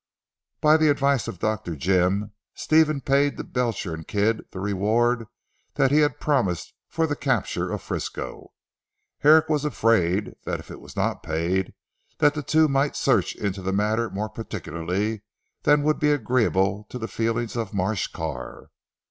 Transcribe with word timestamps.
By 0.61 0.77
the 0.77 0.89
advice 0.89 1.27
of 1.27 1.37
Dr. 1.37 1.75
Jim, 1.75 2.33
Stephen 2.55 3.01
paid 3.01 3.37
to 3.37 3.43
Belcher 3.43 3.93
and 3.93 4.07
Kidd 4.07 4.43
the 4.49 4.59
reward 4.59 5.27
that 5.75 5.91
he 5.91 5.99
had 5.99 6.19
promised 6.19 6.73
for 6.89 7.05
the 7.05 7.15
capture 7.15 7.71
of 7.71 7.83
Frisco. 7.83 8.51
Herrick 9.19 9.47
was 9.47 9.63
afraid 9.63 10.33
that 10.43 10.59
if 10.59 10.71
it 10.71 10.81
was 10.81 10.95
not 10.95 11.21
paid 11.21 11.75
that 12.17 12.33
the 12.33 12.41
two 12.41 12.67
might 12.67 12.95
search 12.95 13.35
into 13.35 13.61
the 13.61 13.71
matter 13.71 14.09
more 14.09 14.27
particularly 14.29 15.21
than 15.61 15.83
would 15.83 15.99
be 15.99 16.11
agreeable 16.11 16.87
to 16.89 16.97
the 16.97 17.07
feelings 17.07 17.55
of 17.55 17.71
Marsh 17.71 18.07
Carr. 18.07 18.71